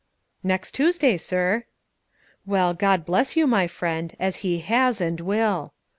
[0.41, 1.65] "Next Tuesday, sir."
[2.43, 5.73] "Well, God bless you, my friend, as He has, and will."